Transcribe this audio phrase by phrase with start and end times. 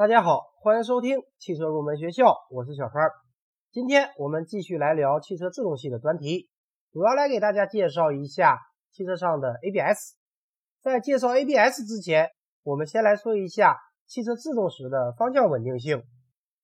[0.00, 3.10] 大家好，欢迎收听汽车入门学校，我是小川。
[3.70, 6.48] 今天我们继续来聊汽车制动系的专题，
[6.90, 8.56] 主要来给大家介绍一下
[8.90, 10.16] 汽车上的 ABS。
[10.80, 12.30] 在介绍 ABS 之前，
[12.62, 13.76] 我们先来说一下
[14.06, 16.02] 汽车制动时的方向稳定性。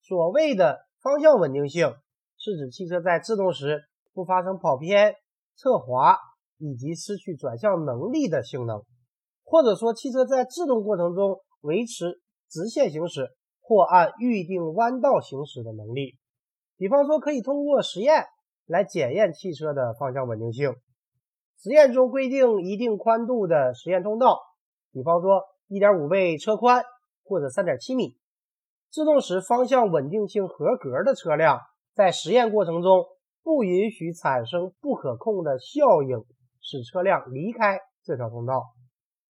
[0.00, 1.94] 所谓的方向稳定性，
[2.36, 5.14] 是指汽车在制动时不发生跑偏、
[5.54, 6.18] 侧滑
[6.58, 8.82] 以及失去转向能力的性能，
[9.44, 12.20] 或者说汽车在制动过程中维持。
[12.50, 13.30] 直线行驶
[13.60, 16.18] 或按预定弯道行驶的能力，
[16.76, 18.24] 比方说可以通过实验
[18.66, 20.74] 来检验汽车的方向稳定性。
[21.62, 24.40] 实验中规定一定宽度的实验通道，
[24.92, 26.82] 比方说1.5倍车宽
[27.22, 28.16] 或者3.7米，
[28.90, 31.60] 制动时方向稳定性合格的车辆，
[31.94, 33.04] 在实验过程中
[33.44, 36.24] 不允许产生不可控的效应，
[36.60, 38.64] 使车辆离开这条通道。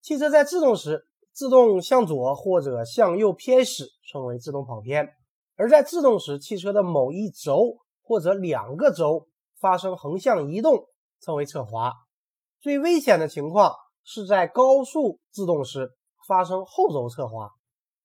[0.00, 1.07] 汽车在制动时。
[1.38, 5.08] 自动向左或者向右偏驶称为自动跑偏，
[5.54, 9.28] 而在制动时，汽车的某一轴或者两个轴
[9.60, 10.86] 发生横向移动
[11.20, 11.92] 称为侧滑。
[12.60, 13.72] 最危险的情况
[14.02, 15.92] 是在高速制动时
[16.26, 17.48] 发生后轴侧滑，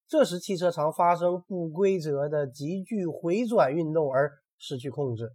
[0.07, 5.31] 这时汽车常发生不规则的急剧回转运动而失去控制。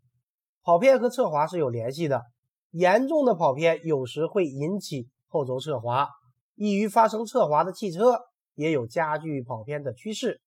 [0.62, 2.22] 跑偏和侧滑是有联系的，
[2.70, 6.08] 严重的跑偏有时会引起后轴侧滑。
[6.58, 8.18] 易于发生侧滑的汽车
[8.54, 10.40] 也有加剧跑偏的趋势，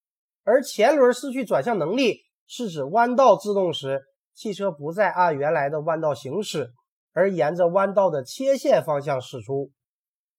[0.44, 4.02] 而前轮失去转向能力是指弯道制动时，
[4.34, 6.74] 汽车不再按原来的弯道行驶，
[7.14, 9.72] 而沿着弯道的切线方向驶出。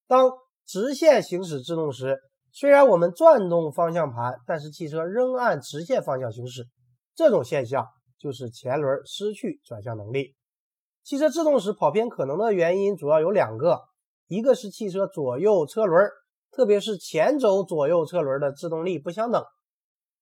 [0.06, 0.30] 当
[0.66, 2.18] 直线行驶制动时，
[2.52, 6.66] 虽然我们转动方向盘，但是汽车仍按直线方向行驶，
[7.14, 7.86] 这种现象
[8.18, 10.34] 就是前轮失去转向能力。
[11.02, 13.80] 汽车制动时跑偏可能的原因主要有两个。
[14.32, 16.08] 一个是汽车左右车轮，
[16.50, 19.42] 特别是前轴左右车轮的制动力不相等；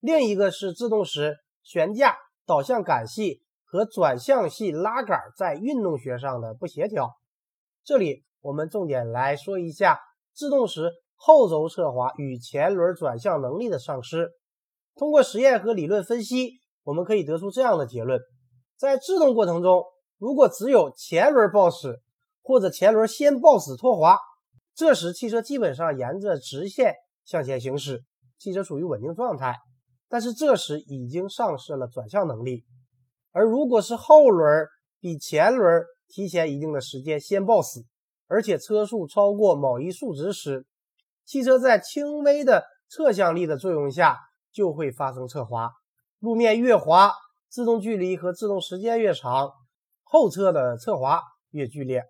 [0.00, 7.12] 另一个是制动时悬架、导向杆系和转向系拉杆在运动学上的不协调。
[7.84, 10.00] 这里我们重点来说一下
[10.34, 14.28] 制动时后轴侧滑与前轮转向能力的丧失。
[14.96, 18.18] 通过实验和理论分析，我们可以得出这样的结论：
[18.76, 19.84] 在制动过程中，
[20.18, 22.00] 如果只有前轮抱死，
[22.42, 24.18] 或者前轮先抱死拖滑，
[24.74, 28.04] 这时汽车基本上沿着直线向前行驶，
[28.38, 29.56] 汽车处于稳定状态。
[30.08, 32.64] 但是这时已经丧失了转向能力。
[33.30, 34.66] 而如果是后轮
[34.98, 37.84] 比前轮提前一定的时间先抱死，
[38.26, 40.66] 而且车速超过某一数值时，
[41.24, 44.18] 汽车在轻微的侧向力的作用下
[44.50, 45.70] 就会发生侧滑。
[46.18, 47.12] 路面越滑，
[47.48, 49.52] 制动距离和制动时间越长，
[50.02, 51.20] 后侧的侧滑
[51.50, 52.02] 越剧烈。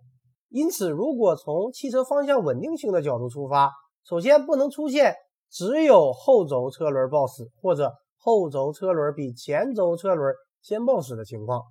[0.50, 3.70] 因此，如果从汽车方向稳定性的角度出发，
[4.04, 5.14] 首先不能出现
[5.48, 11.62] 只有后轴车轮抱死或者后轴车轮比前轴车轮先抱死的情况，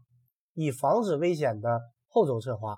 [0.54, 2.78] 以防止危险的后轴侧滑。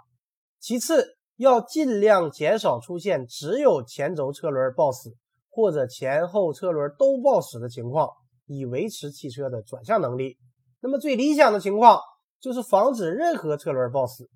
[0.60, 5.12] 其次，要尽量减少出现只有前轴车轮抱死
[5.50, 8.10] 或者前后车轮都抱死的情况，
[8.48, 10.38] 以维持汽车的转向能力。
[10.82, 12.00] 那么，最理想的情况
[12.40, 14.28] 就是防止任何车轮抱死。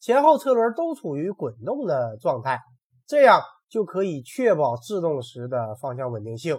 [0.00, 2.60] 前后车轮都处于滚动的状态，
[3.06, 6.58] 这样就可以确保制动时的方向稳定性。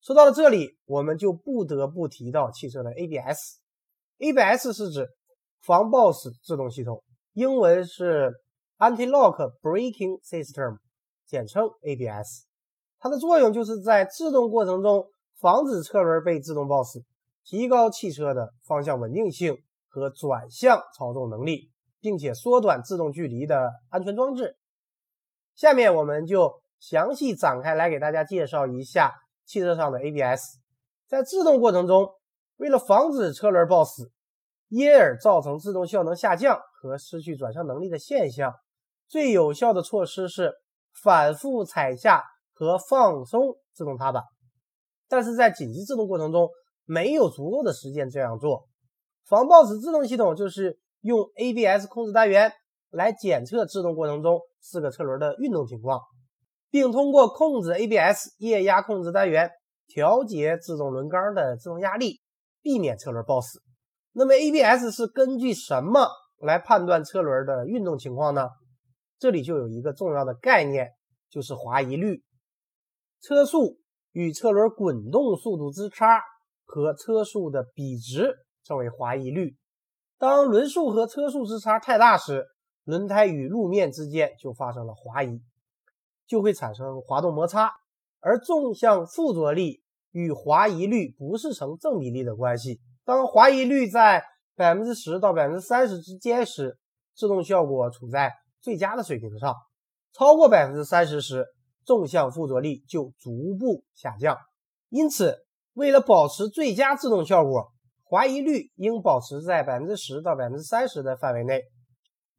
[0.00, 3.58] 说到了这里，我们就不得不提到汽车的 ABS。
[4.18, 5.08] ABS 是指
[5.60, 7.02] 防抱死制动系统，
[7.32, 8.32] 英文是
[8.78, 10.78] Anti-Lock Braking System，
[11.26, 12.46] 简称 ABS。
[13.00, 15.04] 它的作用就是在制动过程中
[15.40, 17.04] 防止车轮被自动抱死，
[17.44, 19.56] 提高汽车的方向稳定性
[19.88, 21.70] 和转向操纵能力。
[22.00, 24.56] 并且缩短制动距离的安全装置。
[25.54, 29.12] 下面我们就详细展开来给大家介绍一下
[29.44, 30.40] 汽车上的 ABS。
[31.08, 32.08] 在制动过程中，
[32.56, 34.12] 为了防止车轮抱死，
[34.68, 38.54] 因而造成制动效能下降和失去转向能力的现象，
[39.08, 40.52] 最有效的措施是
[41.02, 42.22] 反复踩下
[42.52, 44.22] 和放松制动踏板。
[45.08, 46.48] 但是在紧急制动过程中，
[46.84, 48.68] 没有足够的时间这样做。
[49.26, 50.78] 防抱死制动系统就是。
[51.00, 52.52] 用 ABS 控制单元
[52.90, 56.00] 来检测制动过程中四个车轮的运动情况，
[56.70, 59.50] 并通过控制 ABS 液压控制单元
[59.86, 62.20] 调节制动轮缸的制动压力，
[62.62, 63.62] 避免车轮抱死。
[64.12, 66.08] 那么 ABS 是根据什么
[66.40, 68.48] 来判断车轮的运动情况呢？
[69.18, 70.90] 这里就有一个重要的概念，
[71.30, 72.22] 就是滑移率。
[73.20, 73.78] 车速
[74.12, 76.22] 与车轮滚动速度之差
[76.64, 78.34] 和车速的比值
[78.64, 79.56] 称为滑移率。
[80.18, 82.44] 当轮速和车速之差太大时，
[82.82, 85.40] 轮胎与路面之间就发生了滑移，
[86.26, 87.70] 就会产生滑动摩擦，
[88.18, 89.80] 而纵向附着力
[90.10, 92.80] 与滑移率不是成正比例的关系。
[93.04, 94.24] 当滑移率在
[94.56, 96.76] 百分之十到百分之三十之间时，
[97.14, 99.52] 制动效果处在最佳的水平上；
[100.12, 101.46] 超过百分之三十时，
[101.84, 104.36] 纵向附着力就逐步下降。
[104.88, 107.70] 因此，为了保持最佳制动效果，
[108.08, 111.62] 滑移率应保持在百分之十到百分之三十的范围内。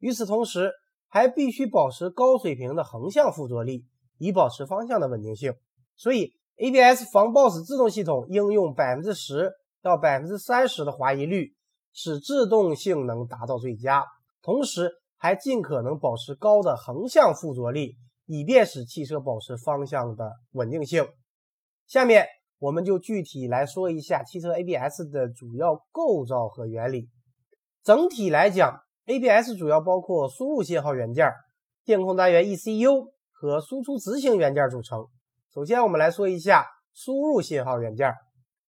[0.00, 0.72] 与此同时，
[1.06, 3.84] 还必须保持高水平的横向附着力，
[4.18, 5.54] 以保持方向的稳定性。
[5.96, 11.54] 所以，ABS 防抱死制动系统应用百分之十到百分之三十的滑移率，
[11.92, 14.04] 使制动性能达到最佳，
[14.42, 17.94] 同时还尽可能保持高的横向附着力，
[18.26, 21.06] 以便使汽车保持方向的稳定性。
[21.86, 22.26] 下面。
[22.60, 27.08] 我们就具体来说一下汽车 ABS 的主要构造和原理。
[27.82, 31.26] 整体来讲，ABS 主要包括输入信号元件、
[31.86, 35.06] 电控单元 ECU 和输出执行元件组成。
[35.54, 38.12] 首先，我们来说一下输入信号元件。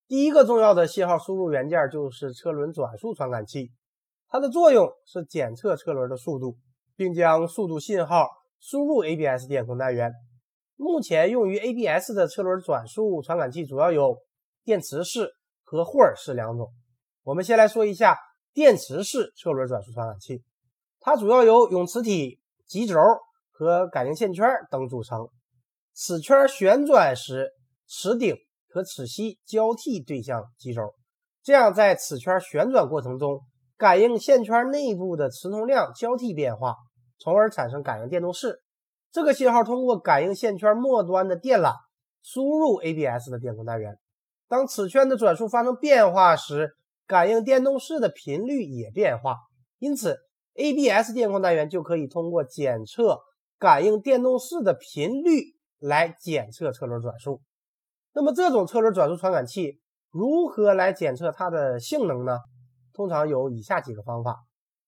[0.07, 3.71] 第一个重要的信号输入元件就是车轮转速传感器，
[4.27, 6.57] 它的作用是检测车轮的速度，
[6.95, 8.27] 并将速度信号
[8.59, 10.11] 输入 ABS 电控单元。
[10.75, 14.17] 目前用于 ABS 的车轮转速传感器主要有
[14.63, 15.29] 电磁式
[15.63, 16.71] 和霍尔式两种。
[17.23, 18.17] 我们先来说一下
[18.53, 20.43] 电磁式车轮转速传感器，
[20.99, 22.95] 它主要由永磁体、极轴
[23.51, 25.27] 和感应线圈等组成。
[25.95, 27.51] 齿圈旋转时，
[27.87, 28.35] 齿顶
[28.67, 30.93] 和齿吸交替对向极轴，
[31.43, 33.41] 这样在齿圈旋转过程中，
[33.77, 36.75] 感应线圈内部的磁通量交替变化，
[37.19, 38.59] 从而产生感应电动势。
[39.13, 41.75] 这个信号通过感应线圈末端的电缆
[42.23, 43.99] 输入 ABS 的电控单元。
[44.47, 46.75] 当齿圈的转速发生变化时，
[47.05, 49.35] 感应电动势的频率也变化。
[49.77, 50.17] 因此
[50.55, 53.19] ，ABS 电控单元就可以通过检测
[53.59, 55.43] 感应电动势的频率
[55.77, 57.39] 来检测车轮转速。
[58.13, 59.79] 那么，这种车轮转速传感器
[60.09, 62.39] 如何来检测它的性能呢？
[62.93, 64.39] 通常有以下几个方法。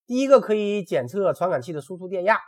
[0.08, 2.40] 第一个，可以检测传感器的输出电压。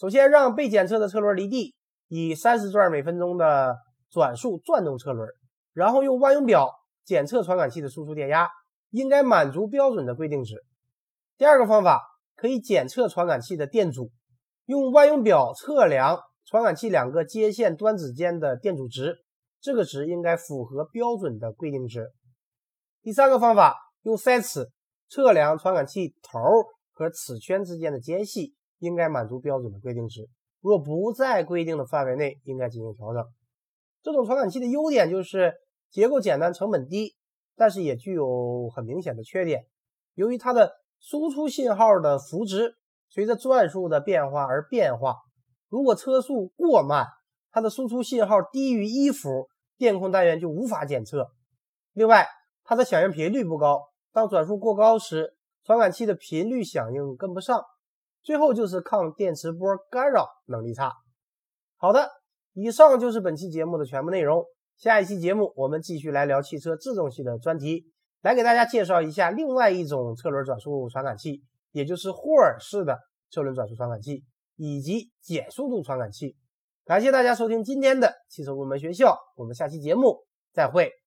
[0.00, 1.74] 首先，让被检测的车轮离地，
[2.08, 3.76] 以三十转每分钟的
[4.10, 5.28] 转速转动车轮，
[5.74, 6.70] 然后用万用表
[7.04, 8.48] 检测传感器的输出电压，
[8.88, 10.64] 应该满足标准的规定值。
[11.36, 12.00] 第二个方法
[12.34, 14.10] 可以检测传感器的电阻，
[14.64, 19.18] 用万用表测量传感器两个接线端子间的电阻值，
[19.60, 22.10] 这个值应该符合标准的规定值。
[23.02, 24.70] 第三个方法用塞尺
[25.10, 26.40] 测量传感器头
[26.90, 28.54] 和齿圈之间的间隙。
[28.80, 30.28] 应该满足标准的规定值，
[30.60, 33.24] 若不在规定的范围内，应该进行调整。
[34.02, 35.54] 这种传感器的优点就是
[35.90, 37.14] 结构简单、成本低，
[37.54, 39.66] 但是也具有很明显的缺点。
[40.14, 42.74] 由于它的输出信号的幅值
[43.08, 45.16] 随着转速的变化而变化，
[45.68, 47.06] 如果车速过慢，
[47.50, 51.30] 它的输出信号低于一伏，电控单元就无法检测。
[51.92, 52.26] 另外，
[52.64, 55.34] 它的响应频率不高，当转速过高时，
[55.64, 57.62] 传感器的频率响应跟不上。
[58.22, 60.92] 最后就是抗电磁波干扰能力差。
[61.76, 62.08] 好的，
[62.52, 64.44] 以上就是本期节目的全部内容。
[64.76, 67.84] 下一期节目我们继续来聊汽车制动系的专题，
[68.22, 72.98] 来给大家介绍一下另外一种车轮转速传感器，也就是霍尔式的
[73.30, 74.24] 车轮转速传感器
[74.56, 76.36] 以及减速度传感器。
[76.84, 80.99] 感谢大家收听今天的汽车入门学校，我们下期节目再会。